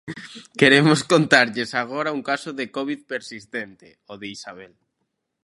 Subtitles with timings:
[0.59, 4.73] Queremos contarlles agora un caso de covid persistente: o de Isabel.